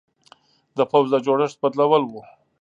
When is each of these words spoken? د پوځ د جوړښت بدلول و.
د 0.77 0.79
پوځ 0.91 1.05
د 1.11 1.15
جوړښت 1.25 1.57
بدلول 1.63 2.03
و. 2.11 2.13